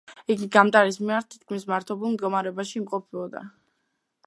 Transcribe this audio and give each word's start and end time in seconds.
იგი 0.35 0.45
გამტარის 0.53 0.97
მიმართ 1.01 1.27
თითქმის 1.33 1.67
მართობულ 1.73 2.13
მდგომარეობაში 2.15 2.75
იმყოფებოდა. 2.83 3.45